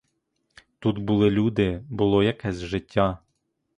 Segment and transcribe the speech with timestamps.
[0.79, 3.19] Тут були люди, було якесь життя.